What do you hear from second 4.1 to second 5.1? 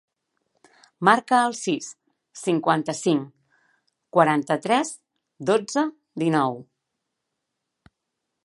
quaranta-tres,